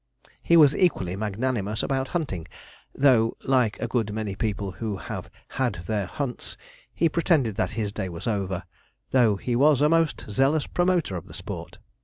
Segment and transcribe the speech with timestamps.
[0.41, 2.47] He was equally magnanimous about hunting,
[2.91, 6.57] though, like a good many people who have 'had their hunts,'
[6.91, 8.63] he pretended that his day was over,
[9.11, 11.77] though he was a most zealous promoter of the sport.